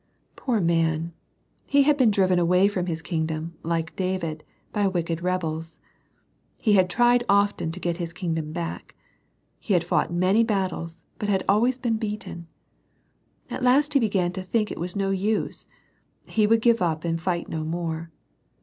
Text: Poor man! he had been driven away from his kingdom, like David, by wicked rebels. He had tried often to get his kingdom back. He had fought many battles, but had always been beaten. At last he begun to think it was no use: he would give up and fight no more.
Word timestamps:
Poor 0.35 0.59
man! 0.59 1.13
he 1.67 1.83
had 1.83 1.95
been 1.95 2.09
driven 2.09 2.39
away 2.39 2.67
from 2.67 2.87
his 2.87 3.03
kingdom, 3.03 3.53
like 3.61 3.95
David, 3.95 4.43
by 4.73 4.87
wicked 4.87 5.21
rebels. 5.21 5.79
He 6.59 6.73
had 6.73 6.89
tried 6.89 7.23
often 7.29 7.71
to 7.71 7.79
get 7.79 7.97
his 7.97 8.11
kingdom 8.11 8.51
back. 8.51 8.95
He 9.59 9.75
had 9.75 9.83
fought 9.83 10.11
many 10.11 10.43
battles, 10.43 11.05
but 11.19 11.29
had 11.29 11.43
always 11.47 11.77
been 11.77 11.97
beaten. 11.97 12.47
At 13.51 13.61
last 13.61 13.93
he 13.93 13.99
begun 13.99 14.31
to 14.31 14.41
think 14.41 14.71
it 14.71 14.79
was 14.79 14.95
no 14.95 15.11
use: 15.11 15.67
he 16.25 16.47
would 16.47 16.61
give 16.61 16.81
up 16.81 17.03
and 17.05 17.21
fight 17.21 17.47
no 17.47 17.63
more. 17.63 18.09